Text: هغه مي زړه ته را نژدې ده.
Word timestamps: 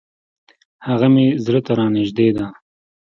هغه 0.87 1.07
مي 1.13 1.27
زړه 1.45 1.59
ته 1.65 1.71
را 1.77 1.85
نژدې 1.97 2.27
ده. 2.37 2.45